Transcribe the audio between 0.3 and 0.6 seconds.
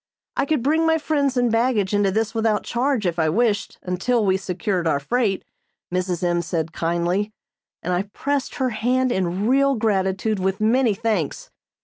I